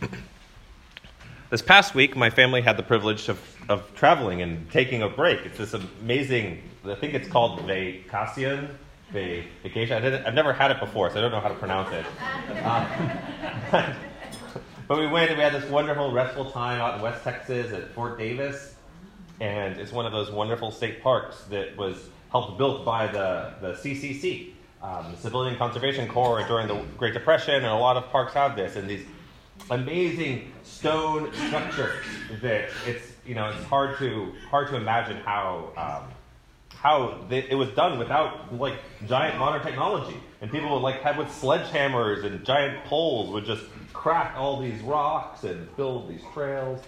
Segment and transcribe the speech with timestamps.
[1.50, 3.40] This past week, my family had the privilege of,
[3.70, 5.46] of traveling and taking a break.
[5.46, 8.76] It's this amazing, I think it's called vacation,
[9.10, 9.96] vacation.
[9.96, 12.04] I didn't, I've never had it before, so I don't know how to pronounce it.
[12.62, 13.94] Uh,
[14.88, 17.94] but we went and we had this wonderful, restful time out in West Texas at
[17.94, 18.74] Fort Davis.
[19.40, 23.72] And it's one of those wonderful state parks that was helped built by the, the
[23.72, 24.50] CCC,
[24.82, 28.54] um, the Civilian Conservation Corps, during the Great Depression, and a lot of parks have
[28.54, 28.76] this.
[28.76, 29.06] And these
[29.70, 32.02] amazing stone structure
[32.42, 36.14] that it's you know it's hard to hard to imagine how um,
[36.80, 38.74] how it was done without like
[39.06, 40.16] giant modern technology.
[40.40, 45.42] And people like had with sledgehammers and giant poles would just crack all these rocks
[45.42, 46.80] and build these trails.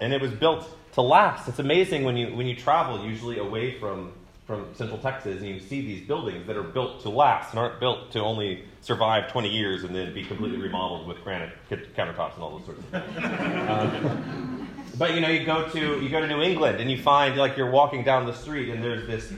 [0.00, 1.48] And it was built to last.
[1.48, 4.12] It's amazing when you when you travel usually away from
[4.46, 7.78] from Central Texas, and you see these buildings that are built to last and aren't
[7.78, 12.42] built to only survive 20 years and then be completely remodeled with granite countertops and
[12.42, 14.64] all those sorts of things.
[14.98, 17.56] But you know, you go to you go to New England and you find like
[17.56, 19.32] you're walking down the street and there's this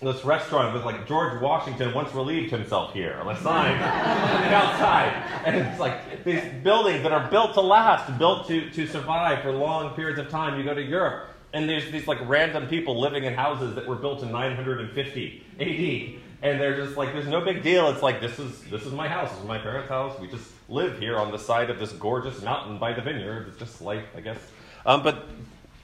[0.00, 5.12] this restaurant with like George Washington once relieved himself here on a sign outside,
[5.44, 9.52] and it's like these buildings that are built to last, built to to survive for
[9.52, 10.58] long periods of time.
[10.58, 13.94] You go to Europe and there's these like random people living in houses that were
[13.94, 16.22] built in 950 AD.
[16.44, 17.88] And they're just like, there's no big deal.
[17.88, 19.30] It's like this is this is my house.
[19.30, 20.20] This is my parents' house.
[20.20, 23.48] We just live here on the side of this gorgeous mountain by the vineyard.
[23.48, 24.38] It's just life, I guess.
[24.84, 25.26] Um, but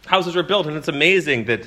[0.04, 1.66] houses are built, and it's amazing that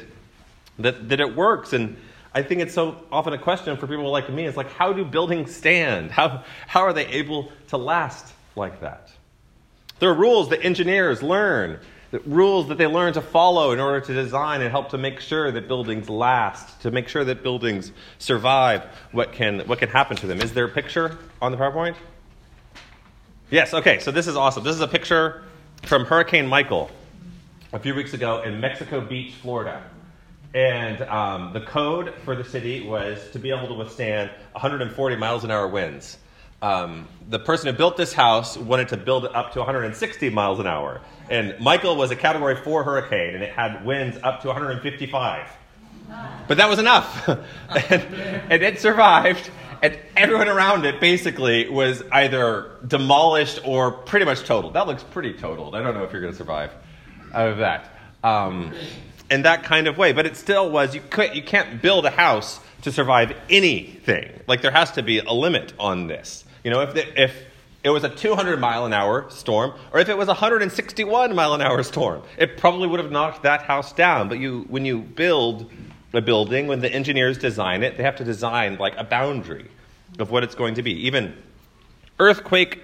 [0.78, 1.74] that that it works.
[1.74, 1.98] And
[2.36, 4.46] I think it's so often a question for people like me.
[4.46, 6.12] It's like, how do buildings stand?
[6.12, 9.10] How how are they able to last like that?
[9.98, 11.80] There are rules that engineers learn
[12.20, 15.52] rules that they learn to follow in order to design and help to make sure
[15.52, 20.28] that buildings last, to make sure that buildings survive what can, what can happen to
[20.28, 20.42] them.
[20.42, 21.96] Is there a picture on the PowerPoint?
[23.50, 24.64] Yes, okay, so this is awesome.
[24.64, 25.44] This is a picture
[25.84, 26.90] from Hurricane Michael
[27.74, 29.84] a few weeks ago in Mexico Beach, Florida.
[30.54, 35.44] And um, the code for the city was to be able to withstand 140 miles
[35.44, 36.20] an hour winds.
[36.64, 40.60] Um, the person who built this house wanted to build it up to 160 miles
[40.60, 41.02] an hour.
[41.30, 45.48] And Michael was a category four hurricane, and it had winds up to 155.
[46.48, 47.28] But that was enough.
[47.28, 48.02] and,
[48.50, 49.52] and it survived,
[49.82, 54.76] and everyone around it basically was either demolished or pretty much totaled.
[54.76, 55.76] That looks pretty totaled.
[55.76, 56.72] I don't know if you're going to survive
[57.34, 57.90] out of that.
[58.24, 58.74] Um,
[59.30, 60.14] in that kind of way.
[60.14, 64.40] But it still was, you, could, you can't build a house to survive anything.
[64.48, 66.46] Like, there has to be a limit on this.
[66.64, 67.34] You know, if, the, if
[67.84, 71.54] it was a 200 mile an hour storm, or if it was a 161 mile
[71.54, 74.30] an hour storm, it probably would have knocked that house down.
[74.30, 75.70] But you, when you build
[76.14, 79.70] a building, when the engineers design it, they have to design like a boundary
[80.20, 80.92] of what it's going to be.
[81.08, 81.36] Even
[82.20, 82.82] earthquake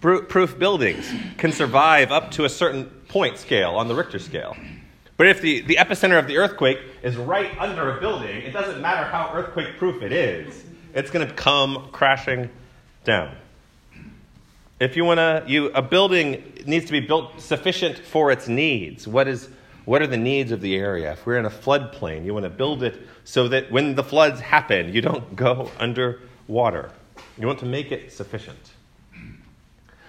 [0.00, 4.56] proof buildings can survive up to a certain point scale on the Richter scale.
[5.16, 8.80] But if the, the epicenter of the earthquake is right under a building, it doesn't
[8.80, 10.64] matter how earthquake proof it is,
[10.94, 12.48] it's going to come crashing
[13.08, 13.34] down.
[14.78, 19.08] If you want to, a building needs to be built sufficient for its needs.
[19.08, 19.48] What is
[19.86, 21.12] what are the needs of the area?
[21.12, 24.38] If we're in a floodplain, you want to build it so that when the floods
[24.38, 26.90] happen, you don't go underwater.
[27.38, 28.72] You want to make it sufficient.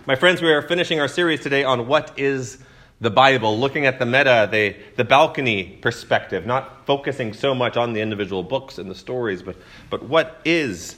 [0.06, 2.58] My friends, we are finishing our series today on what is
[3.00, 7.94] the Bible, looking at the meta, the, the balcony perspective, not focusing so much on
[7.94, 9.56] the individual books and the stories, but,
[9.90, 10.98] but what is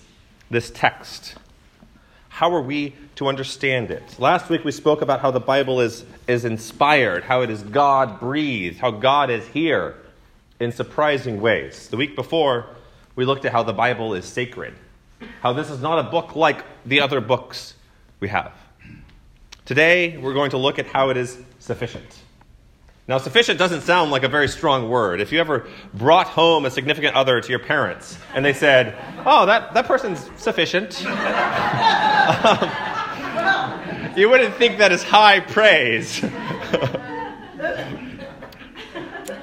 [0.50, 1.36] this text?
[2.42, 4.16] How are we to understand it?
[4.18, 8.20] Last week we spoke about how the Bible is, is inspired, how it is God
[8.20, 9.94] breathed, how God is here
[10.60, 11.88] in surprising ways.
[11.90, 12.66] The week before,
[13.16, 14.74] we looked at how the Bible is sacred,
[15.42, 17.76] how this is not a book like the other books
[18.20, 18.54] we have.
[19.66, 22.24] Today, we're going to look at how it is sufficient.
[23.12, 25.20] Now, sufficient doesn't sound like a very strong word.
[25.20, 28.96] If you ever brought home a significant other to your parents and they said,
[29.26, 31.12] Oh, that, that person's sufficient, um,
[34.16, 36.24] you wouldn't think that is high praise.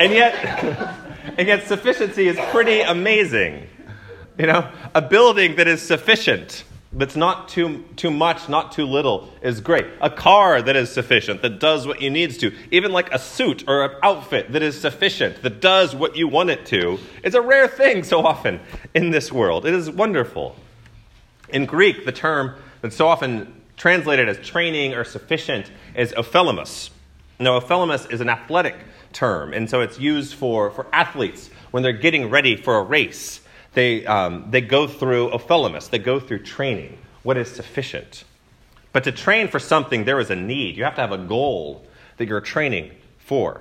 [0.00, 0.34] and yet,
[1.36, 3.68] and yet, sufficiency is pretty amazing.
[4.38, 6.64] You know, a building that is sufficient
[6.98, 9.86] that's not too, too much, not too little, is great.
[10.00, 13.64] A car that is sufficient, that does what you needs to, even like a suit
[13.68, 17.40] or an outfit that is sufficient, that does what you want it to, is a
[17.40, 18.58] rare thing so often
[18.94, 19.64] in this world.
[19.64, 20.56] It is wonderful.
[21.50, 26.90] In Greek, the term that's so often translated as training or sufficient is ophelimus.
[27.38, 28.74] Now, ophelimus is an athletic
[29.12, 33.37] term, and so it's used for, for athletes when they're getting ready for a race
[33.74, 38.24] they, um, they go through ophelimus, they go through training, what is sufficient.
[38.92, 40.76] But to train for something, there is a need.
[40.76, 41.86] You have to have a goal
[42.16, 43.60] that you're training for.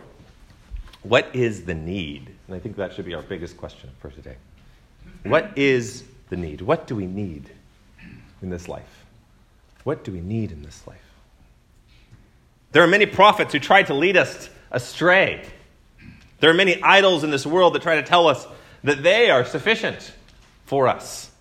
[1.03, 2.33] What is the need?
[2.47, 4.35] And I think that should be our biggest question for today.
[5.23, 6.61] What is the need?
[6.61, 7.49] What do we need
[8.41, 9.05] in this life?
[9.83, 11.01] What do we need in this life?
[12.71, 15.45] There are many prophets who try to lead us astray.
[16.39, 18.45] There are many idols in this world that try to tell us
[18.83, 20.13] that they are sufficient
[20.65, 21.31] for us.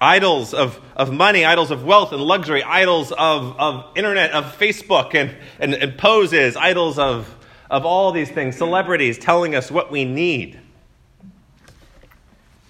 [0.00, 5.14] Idols of, of money, idols of wealth and luxury, idols of, of internet, of Facebook
[5.14, 7.32] and, and, and poses, idols of,
[7.70, 10.58] of all these things, celebrities telling us what we need.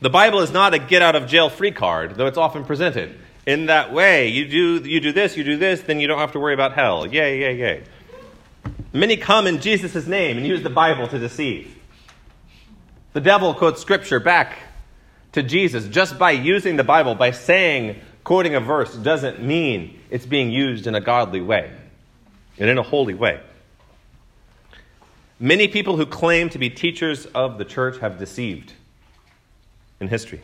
[0.00, 3.18] The Bible is not a get out of jail free card, though it's often presented
[3.46, 4.28] in that way.
[4.28, 6.72] You do, you do this, you do this, then you don't have to worry about
[6.72, 7.06] hell.
[7.06, 7.84] Yay, yay, yay.
[8.92, 11.78] Many come in Jesus' name and use the Bible to deceive.
[13.12, 14.58] The devil quotes scripture back
[15.32, 20.26] to Jesus just by using the Bible, by saying, quoting a verse, doesn't mean it's
[20.26, 21.70] being used in a godly way
[22.58, 23.40] and in a holy way.
[25.38, 28.72] Many people who claim to be teachers of the church have deceived
[30.00, 30.40] in history.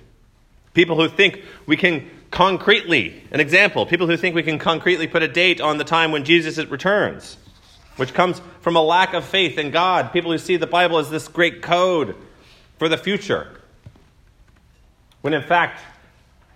[0.74, 5.22] People who think we can concretely, an example, people who think we can concretely put
[5.22, 7.36] a date on the time when Jesus returns,
[7.96, 10.12] which comes from a lack of faith in God.
[10.12, 12.14] People who see the Bible as this great code
[12.78, 13.60] for the future.
[15.20, 15.80] When in fact,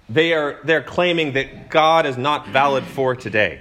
[0.08, 3.60] they are they're claiming that God is not valid for today.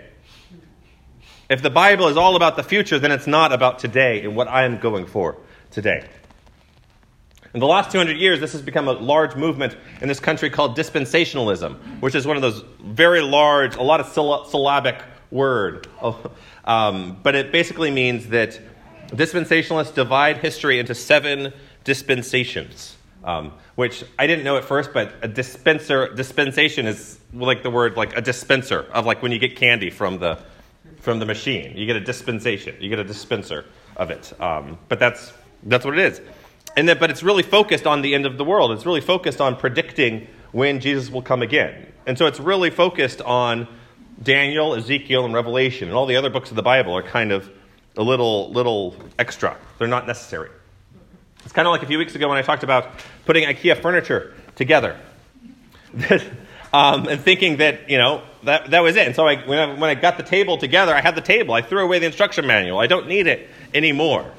[1.49, 4.47] If the Bible is all about the future, then it's not about today and what
[4.47, 5.37] I am going for
[5.69, 6.07] today.
[7.53, 10.77] In the last 200 years, this has become a large movement in this country called
[10.77, 15.87] dispensationalism, which is one of those very large, a lot of syllabic word.
[16.63, 18.57] Um, but it basically means that
[19.07, 21.51] dispensationalists divide history into seven
[21.83, 27.69] dispensations, um, which I didn't know at first, but a dispenser, dispensation is like the
[27.69, 30.39] word like a dispenser of like when you get candy from the,
[30.99, 31.75] from the machine.
[31.75, 34.33] You get a dispensation, you get a dispenser of it.
[34.39, 35.33] Um, but that's,
[35.63, 36.21] that's what it is.
[36.77, 38.71] And then, but it's really focused on the end of the world.
[38.71, 41.91] It's really focused on predicting when Jesus will come again.
[42.07, 43.67] And so it's really focused on
[44.21, 45.87] Daniel, Ezekiel, and Revelation.
[45.87, 47.49] And all the other books of the Bible are kind of
[47.97, 49.57] a little, little extra.
[49.77, 50.49] They're not necessary.
[51.43, 52.89] It's kind of like a few weeks ago when I talked about
[53.25, 54.99] putting IKEA furniture together.
[56.73, 59.07] um, and thinking that, you know, that, that was it.
[59.07, 61.53] And so I, when, I, when I got the table together, I had the table.
[61.53, 62.79] I threw away the instruction manual.
[62.79, 64.31] I don't need it anymore.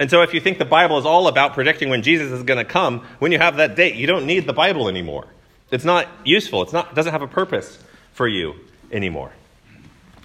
[0.00, 2.56] And so, if you think the Bible is all about predicting when Jesus is going
[2.56, 5.26] to come, when you have that date, you don't need the Bible anymore.
[5.70, 6.62] It's not useful.
[6.62, 7.78] It's not, it doesn't have a purpose
[8.14, 8.54] for you
[8.90, 9.30] anymore.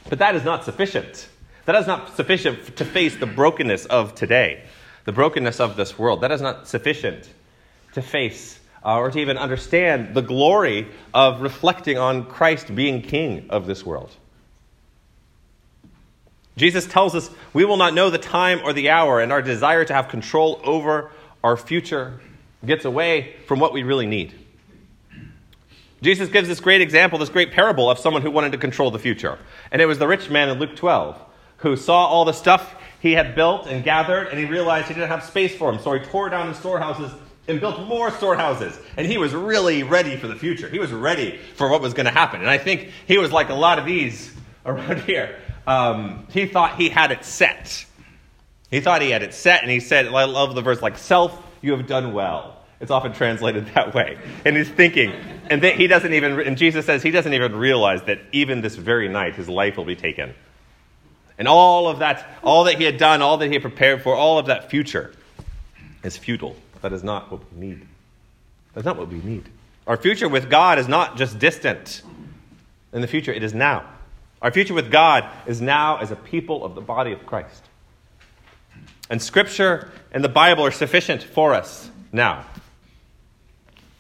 [0.10, 1.28] But that is not sufficient.
[1.66, 4.64] That is not sufficient to face the brokenness of today,
[5.06, 6.22] the brokenness of this world.
[6.22, 7.30] That is not sufficient
[7.94, 13.48] to face uh, or to even understand the glory of reflecting on Christ being king
[13.50, 14.12] of this world.
[16.58, 19.84] Jesus tells us we will not know the time or the hour, and our desire
[19.86, 21.12] to have control over
[21.44, 22.20] our future
[22.66, 24.34] gets away from what we really need.
[26.02, 29.00] Jesus gives this great example, this great parable of someone who wanted to control the
[29.00, 29.38] future.
[29.72, 31.20] And it was the rich man in Luke 12
[31.58, 32.76] who saw all the stuff
[33.06, 35.80] he had built and gathered, and he realized he didn't have space for him.
[35.80, 37.12] So he tore down his storehouses
[37.48, 38.80] and built more storehouses.
[38.98, 40.68] And he was really ready for the future.
[40.68, 42.42] He was ready for what was going to happen.
[42.42, 44.34] And I think he was like a lot of these
[44.66, 45.38] around here
[45.68, 47.86] um, he thought he had it set.
[48.72, 51.40] He thought he had it set, and he said, I love the verse, like, self,
[51.62, 52.64] you have done well.
[52.80, 54.18] It's often translated that way.
[54.44, 55.14] And he's thinking,
[55.50, 59.08] and he doesn't even, and Jesus says he doesn't even realize that even this very
[59.08, 60.34] night his life will be taken.
[61.38, 64.16] And all of that, all that he had done, all that he had prepared for,
[64.16, 65.14] all of that future
[66.04, 66.56] is futile.
[66.82, 67.86] That is not what we need.
[68.74, 69.46] That's not what we need.
[69.88, 72.02] Our future with God is not just distant
[72.94, 73.86] in the future, it is now.
[74.42, 77.64] Our future with God is now as a people of the body of Christ.
[79.10, 82.46] And Scripture and the Bible are sufficient for us now.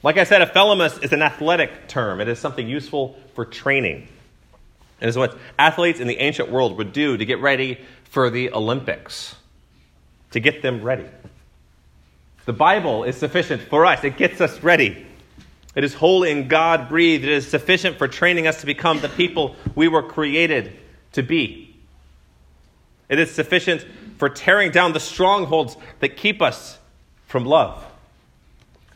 [0.01, 4.07] Like I said, a is an athletic term, it is something useful for training.
[5.01, 8.51] It is what athletes in the ancient world would do to get ready for the
[8.53, 9.35] Olympics,
[10.31, 11.05] to get them ready.
[12.45, 15.05] The Bible is sufficient for us, it gets us ready.
[15.75, 17.25] It is holy and God breathed.
[17.25, 20.71] It is sufficient for training us to become the people we were created
[21.11, 21.75] to be.
[23.09, 23.85] It is sufficient
[24.17, 26.77] for tearing down the strongholds that keep us
[27.27, 27.83] from love.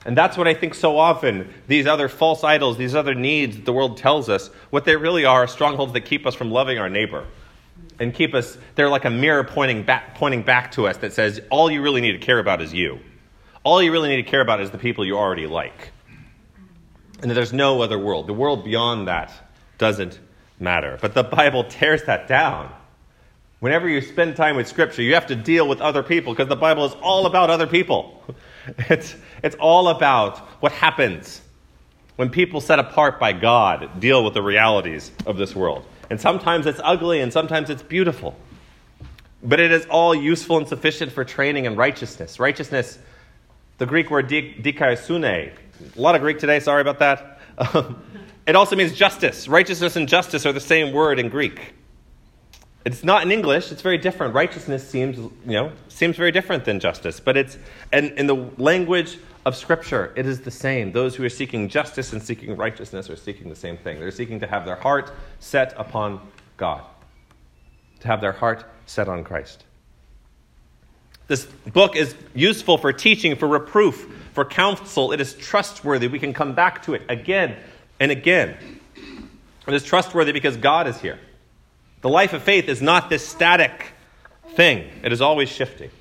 [0.05, 3.65] And that's what I think so often these other false idols, these other needs that
[3.65, 6.77] the world tells us, what they really are, are strongholds that keep us from loving
[6.77, 7.25] our neighbor.
[7.99, 11.41] And keep us, they're like a mirror pointing back, pointing back to us that says,
[11.49, 12.99] all you really need to care about is you.
[13.63, 15.91] All you really need to care about is the people you already like
[17.21, 18.27] and that there's no other world.
[18.27, 19.31] The world beyond that
[19.77, 20.19] doesn't
[20.59, 20.97] matter.
[21.01, 22.71] But the Bible tears that down.
[23.59, 26.55] Whenever you spend time with Scripture, you have to deal with other people because the
[26.55, 28.23] Bible is all about other people.
[28.89, 31.41] It's, it's all about what happens
[32.15, 35.85] when people set apart by God deal with the realities of this world.
[36.09, 38.35] And sometimes it's ugly and sometimes it's beautiful.
[39.41, 42.39] But it is all useful and sufficient for training in righteousness.
[42.39, 42.99] Righteousness,
[43.77, 45.53] the Greek word dikaiosune,
[45.95, 47.37] a lot of Greek today, sorry about that.
[47.73, 48.01] Um,
[48.47, 49.47] it also means justice.
[49.47, 51.73] Righteousness and justice are the same word in Greek.
[52.85, 53.71] It's not in English.
[53.71, 54.33] It's very different.
[54.33, 57.57] Righteousness seems, you know, seems very different than justice, but it's
[57.91, 60.91] and in the language of Scripture, it is the same.
[60.91, 63.99] Those who are seeking justice and seeking righteousness are seeking the same thing.
[63.99, 66.21] They're seeking to have their heart set upon
[66.57, 66.83] God,
[68.01, 69.65] to have their heart set on Christ.
[71.27, 75.11] This book is useful for teaching, for reproof, for counsel.
[75.11, 76.07] It is trustworthy.
[76.07, 77.55] We can come back to it again
[77.99, 78.57] and again.
[79.67, 81.19] It is trustworthy because God is here.
[82.01, 83.87] The life of faith is not this static
[84.55, 85.91] thing, it is always shifting,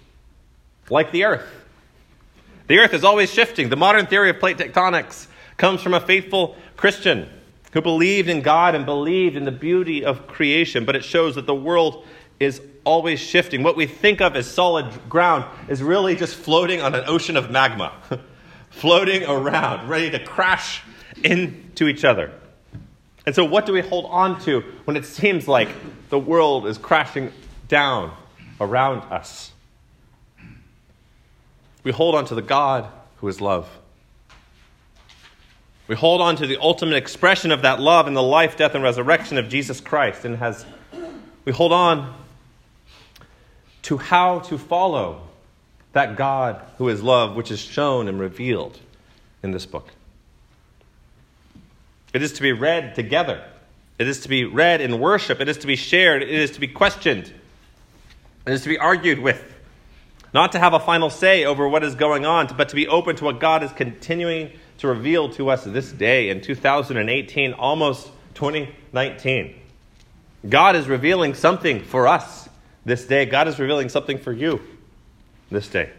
[0.91, 1.47] like the earth.
[2.69, 3.71] The earth is always shifting.
[3.71, 5.27] The modern theory of plate tectonics
[5.57, 7.29] comes from a faithful Christian
[7.73, 11.47] who believed in God and believed in the beauty of creation, but it shows that
[11.47, 12.05] the world
[12.39, 13.63] is always shifting.
[13.63, 17.51] What we think of as solid ground is really just floating on an ocean of
[17.51, 17.93] magma,
[18.71, 20.83] floating around, ready to crash
[21.25, 22.33] into each other.
[23.29, 25.69] And so, what do we hold on to when it seems like
[26.09, 27.31] the world is crashing
[27.69, 28.17] down
[28.59, 29.53] around us?
[31.85, 33.69] We hold on to the God who is love.
[35.89, 38.83] We hold on to the ultimate expression of that love in the life, death, and
[38.83, 40.65] resurrection of Jesus Christ, and has
[41.45, 42.15] we hold on
[43.83, 45.21] to how to follow
[45.93, 48.81] that God who is love, which is shown and revealed
[49.43, 49.93] in this book.
[52.13, 53.45] It is to be read together.
[53.99, 55.41] It is to be read in worship.
[55.41, 56.23] It is to be shared.
[56.23, 57.33] It is to be questioned.
[58.47, 59.57] It is to be argued with.
[60.33, 63.17] Not to have a final say over what is going on, but to be open
[63.17, 69.55] to what God is continuing to reveal to us this day in 2018, almost 2019.
[70.49, 72.49] God is revealing something for us
[72.85, 73.27] this day.
[73.27, 74.61] God is revealing something for you
[75.51, 75.91] this day.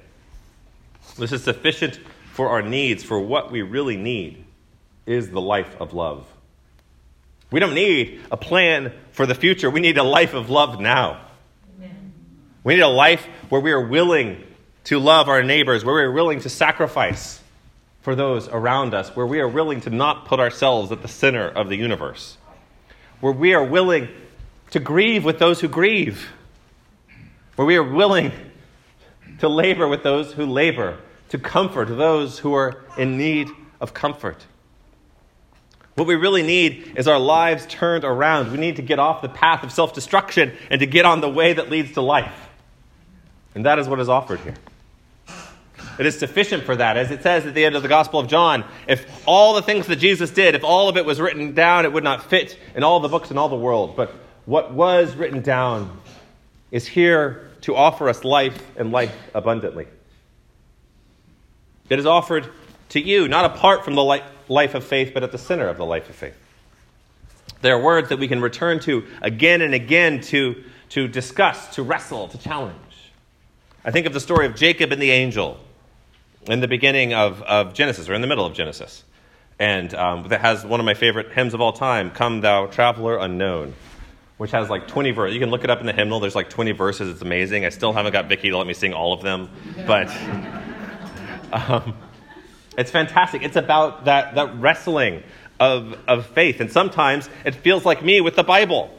[1.17, 1.99] This is sufficient
[2.31, 4.45] for our needs, for what we really need
[5.09, 6.25] is the life of love.
[7.51, 9.69] We don't need a plan for the future.
[9.69, 11.19] We need a life of love now.
[11.75, 12.13] Amen.
[12.63, 14.43] We need a life where we are willing
[14.85, 17.41] to love our neighbors, where we are willing to sacrifice
[18.01, 21.47] for those around us, where we are willing to not put ourselves at the center
[21.47, 22.37] of the universe,
[23.19, 24.07] where we are willing
[24.69, 26.29] to grieve with those who grieve,
[27.55, 28.31] where we are willing
[29.39, 30.99] to labor with those who labor,
[31.29, 33.49] to comfort those who are in need
[33.81, 34.45] of comfort.
[35.99, 38.53] What we really need is our lives turned around.
[38.53, 41.29] We need to get off the path of self destruction and to get on the
[41.29, 42.47] way that leads to life.
[43.53, 44.55] And that is what is offered here.
[45.99, 46.95] It is sufficient for that.
[46.95, 49.87] As it says at the end of the Gospel of John, if all the things
[49.87, 52.83] that Jesus did, if all of it was written down, it would not fit in
[52.85, 53.97] all the books in all the world.
[53.97, 54.15] But
[54.45, 55.99] what was written down
[56.71, 59.87] is here to offer us life and life abundantly.
[61.89, 62.49] It is offered
[62.89, 65.77] to you, not apart from the life life of faith, but at the center of
[65.77, 66.35] the life of faith.
[67.61, 71.83] There are words that we can return to again and again to, to discuss, to
[71.83, 72.75] wrestle, to challenge.
[73.83, 75.59] I think of the story of Jacob and the angel
[76.47, 79.03] in the beginning of, of Genesis, or in the middle of Genesis.
[79.59, 83.17] And um, that has one of my favorite hymns of all time, Come Thou Traveler
[83.17, 83.73] Unknown,
[84.37, 85.33] which has like 20 verses.
[85.33, 86.21] You can look it up in the hymnal.
[86.21, 87.09] There's like 20 verses.
[87.09, 87.65] It's amazing.
[87.65, 89.49] I still haven't got Vicky to let me sing all of them.
[89.85, 90.09] But.
[91.51, 91.95] Um,
[92.79, 93.43] it's fantastic.
[93.43, 95.23] It's about that, that wrestling
[95.59, 96.61] of, of faith.
[96.61, 98.89] And sometimes it feels like me with the Bible,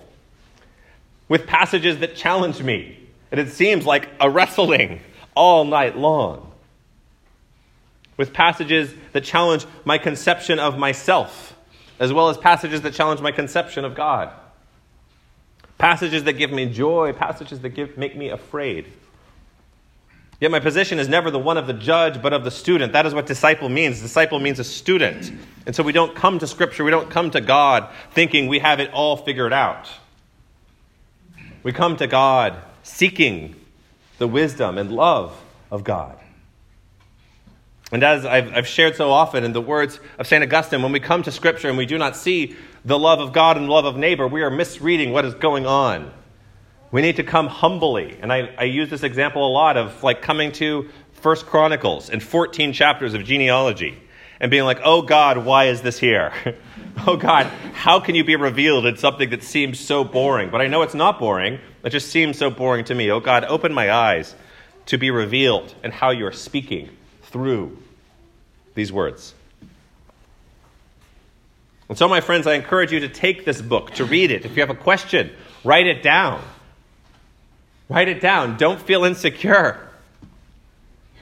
[1.28, 2.98] with passages that challenge me.
[3.30, 5.00] And it seems like a wrestling
[5.34, 6.52] all night long.
[8.18, 11.56] With passages that challenge my conception of myself,
[11.98, 14.30] as well as passages that challenge my conception of God.
[15.78, 18.92] Passages that give me joy, passages that give, make me afraid.
[20.40, 22.94] Yet my position is never the one of the judge, but of the student.
[22.94, 24.00] That is what disciple means.
[24.00, 25.30] Disciple means a student.
[25.66, 28.80] And so we don't come to Scripture, we don't come to God thinking we have
[28.80, 29.88] it all figured out.
[31.62, 33.54] We come to God seeking
[34.16, 35.38] the wisdom and love
[35.70, 36.18] of God.
[37.92, 40.42] And as I've, I've, shared so often in the words of St.
[40.42, 43.56] Augustine, when we come to Scripture and we do not see the love of God
[43.56, 46.12] and the love of neighbor, we are misreading what is going on.
[46.92, 48.18] We need to come humbly.
[48.20, 52.22] And I, I use this example a lot of like coming to First Chronicles and
[52.22, 53.96] 14 chapters of genealogy
[54.40, 56.32] and being like, oh God, why is this here?
[57.06, 60.50] oh God, how can you be revealed in something that seems so boring?
[60.50, 61.60] But I know it's not boring.
[61.84, 63.10] It just seems so boring to me.
[63.10, 64.34] Oh God, open my eyes
[64.86, 66.88] to be revealed and how you are speaking
[67.24, 67.78] through
[68.74, 69.34] these words.
[71.88, 74.44] And so, my friends, I encourage you to take this book, to read it.
[74.44, 75.30] If you have a question,
[75.64, 76.40] write it down.
[77.90, 78.56] Write it down.
[78.56, 79.88] Don't feel insecure.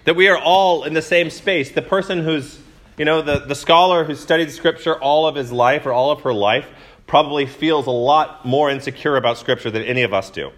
[0.05, 1.73] That we are all in the same space.
[1.73, 2.61] The person who's,
[2.99, 6.21] you know, the, the scholar who studied Scripture all of his life or all of
[6.21, 6.69] her life
[7.07, 10.51] probably feels a lot more insecure about Scripture than any of us do.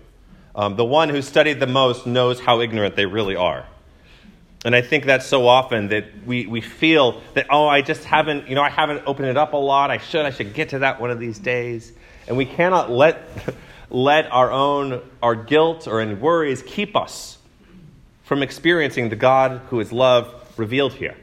[0.57, 3.65] Um, the one who studied the most knows how ignorant they really are.
[4.65, 8.49] And I think that's so often that we, we feel that, oh, I just haven't,
[8.49, 9.93] you know, I haven't opened it up a lot.
[9.93, 11.93] I should, I should get to that one of these days.
[12.27, 13.29] And we cannot let,
[13.91, 17.39] let our own, our guilt or any worries keep us
[18.25, 21.17] from experiencing the God who is love revealed here.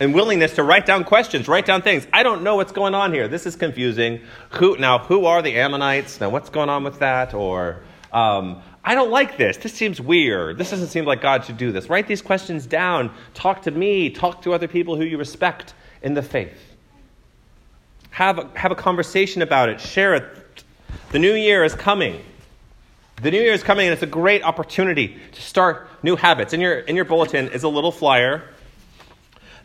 [0.00, 2.06] And willingness to write down questions, write down things.
[2.12, 3.28] I don't know what's going on here.
[3.28, 4.20] This is confusing.
[4.50, 6.20] Who, now, who are the Ammonites?
[6.20, 7.34] Now, what's going on with that?
[7.34, 9.58] Or, um, I don't like this.
[9.58, 10.56] This seems weird.
[10.56, 11.90] This doesn't seem like God should do this.
[11.90, 13.12] Write these questions down.
[13.34, 14.08] Talk to me.
[14.08, 16.58] Talk to other people who you respect in the faith.
[18.08, 19.80] Have a, have a conversation about it.
[19.80, 20.24] Share it.
[21.10, 22.22] The new year is coming.
[23.20, 26.52] The new year is coming, and it's a great opportunity to start new habits.
[26.52, 28.44] In your, in your bulletin is a little flyer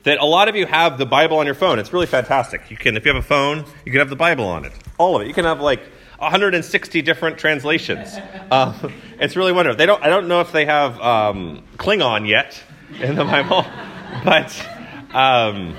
[0.04, 1.78] that a lot of you have the Bible on your phone.
[1.78, 2.72] It's really fantastic.
[2.72, 4.74] You can, if you have a phone, you can have the Bible on it.
[4.98, 5.28] All of it.
[5.28, 5.82] You can have like
[6.18, 8.18] 160 different translations.
[8.52, 9.75] Uh, it's really wonderful.
[9.75, 12.62] They don't, I don't know if they have um, Klingon yet
[13.02, 13.66] in the Bible,
[14.24, 14.68] but
[15.16, 15.75] um,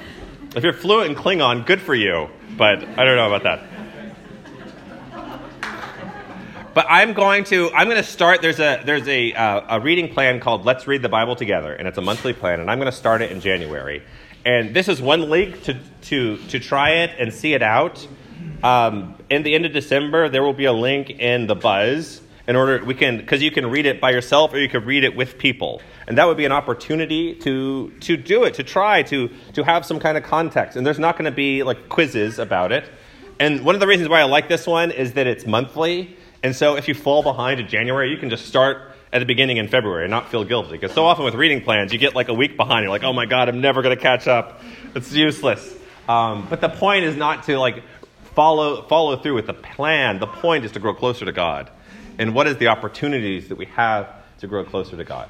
[0.57, 2.29] if you're fluent in Klingon, good for you.
[2.57, 3.76] But I don't know about that.
[6.77, 8.43] But I'm going to I'm going to start.
[8.43, 11.89] There's a there's a uh, a reading plan called Let's Read the Bible Together, and
[11.89, 14.03] it's a monthly plan, and I'm going to start it in January.
[14.45, 18.07] And this is one link to to to try it and see it out.
[18.63, 22.57] Um, in the end of December, there will be a link in the Buzz in
[22.57, 25.17] order we can because you can read it by yourself or you can read it
[25.17, 29.31] with people, and that would be an opportunity to to do it, to try to
[29.55, 30.77] to have some kind of context.
[30.77, 32.85] And there's not going to be like quizzes about it.
[33.39, 36.55] And one of the reasons why I like this one is that it's monthly, and
[36.55, 39.67] so if you fall behind in January, you can just start at the beginning in
[39.67, 40.71] February and not feel guilty.
[40.71, 42.85] Because so often with reading plans, you get like a week behind.
[42.85, 44.61] You're like, oh my god, I'm never going to catch up.
[44.95, 45.77] It's useless.
[46.09, 47.83] Um, but the point is not to like
[48.37, 50.21] follow, follow through with the plan.
[50.21, 51.69] The point is to grow closer to God.
[52.17, 55.29] And what is the opportunities that we have to grow closer to God?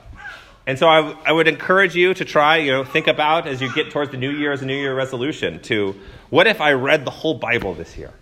[0.66, 3.72] And so I, I would encourage you to try, you know, think about as you
[3.72, 5.98] get towards the new year as a new year resolution to
[6.28, 8.12] what if I read the whole Bible this year?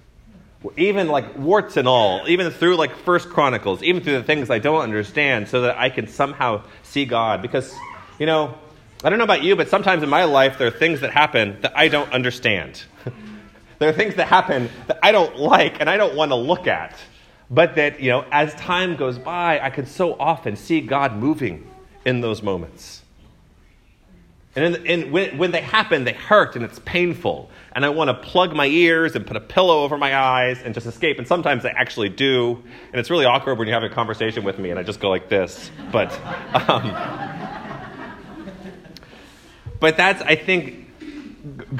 [0.77, 4.59] Even like warts and all, even through like First Chronicles, even through the things I
[4.59, 7.42] don't understand, so that I can somehow see God.
[7.42, 7.74] Because,
[8.18, 8.55] you know,
[9.03, 11.59] I don't know about you, but sometimes in my life there are things that happen
[11.61, 12.83] that I don't understand.
[13.79, 16.66] There are things that happen that I don't like and I don't want to look
[16.66, 16.96] at.
[17.50, 21.70] But that, you know, as time goes by, I can so often see God moving
[22.07, 23.03] in those moments.
[24.56, 27.50] And, in, in, when, when they happen, they hurt and it's painful.
[27.72, 30.74] And I want to plug my ears and put a pillow over my eyes and
[30.74, 31.18] just escape.
[31.18, 32.62] And sometimes I actually do.
[32.92, 35.10] And it's really awkward when you have a conversation with me and I just go
[35.10, 35.70] like this.
[35.90, 36.12] But,
[36.68, 36.94] um,
[39.80, 40.82] but that's, I think,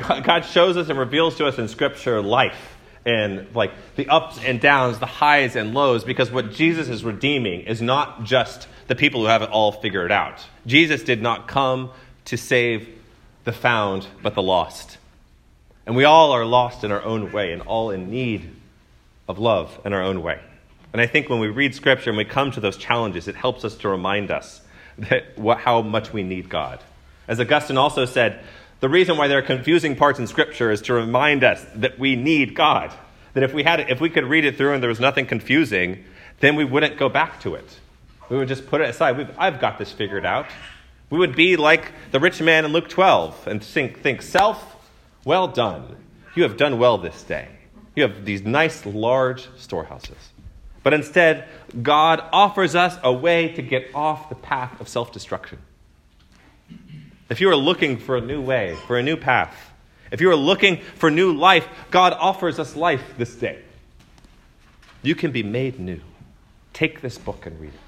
[0.07, 4.61] God shows us and reveals to us in Scripture life and like the ups and
[4.61, 9.21] downs, the highs and lows, because what Jesus is redeeming is not just the people
[9.21, 10.45] who have it all figured out.
[10.67, 11.91] Jesus did not come
[12.27, 12.89] to save
[13.45, 14.99] the found, but the lost.
[15.87, 18.51] And we all are lost in our own way and all in need
[19.29, 20.41] of love in our own way.
[20.93, 23.65] And I think when we read Scripture and we come to those challenges, it helps
[23.65, 24.61] us to remind us
[24.99, 26.81] that what, how much we need God.
[27.27, 28.41] As Augustine also said,
[28.81, 32.17] the reason why there are confusing parts in Scripture is to remind us that we
[32.17, 32.93] need God.
[33.33, 36.05] That if we, had, if we could read it through and there was nothing confusing,
[36.41, 37.79] then we wouldn't go back to it.
[38.29, 39.17] We would just put it aside.
[39.17, 40.47] We've, I've got this figured out.
[41.15, 44.75] We would be like the rich man in Luke 12 and think, think, self,
[45.25, 45.95] well done.
[46.35, 47.47] You have done well this day.
[47.95, 50.17] You have these nice, large storehouses.
[50.83, 51.47] But instead,
[51.81, 55.61] God offers us a way to get off the path of self destruction.
[57.29, 59.55] If you are looking for a new way, for a new path,
[60.11, 63.63] if you are looking for new life, God offers us life this day.
[65.05, 66.01] You can be made new.
[66.73, 67.81] Take this book and read it.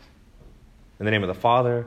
[1.00, 1.86] In the name of the Father,